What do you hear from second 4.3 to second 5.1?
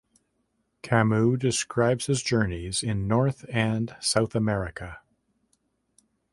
America.